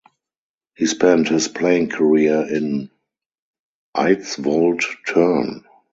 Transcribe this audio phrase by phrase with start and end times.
[0.73, 2.89] He spent his playing career in
[3.95, 5.63] Eidsvold Turn.